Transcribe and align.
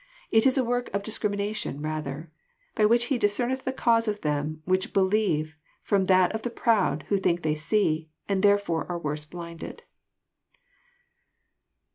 It 0.31 0.47
is 0.47 0.57
a 0.57 0.63
work 0.65 0.89
of 0.95 1.03
diserimisyition 1.03 1.83
rather, 1.83 2.31
by 2.73 2.87
which 2.87 3.05
He 3.13 3.19
discerneth 3.19 3.65
the 3.65 3.71
cause 3.71 4.07
of 4.07 4.21
them 4.21 4.63
whicn 4.65 4.91
believe 4.93 5.55
from 5.83 6.05
that 6.05 6.31
of 6.31 6.41
the 6.41 6.49
proud 6.49 7.03
who 7.09 7.19
think 7.19 7.43
they 7.43 7.53
see, 7.53 8.09
and 8.27 8.41
therefore 8.41 8.87
are 8.91 8.97
worse 8.97 9.25
blinded." 9.25 9.83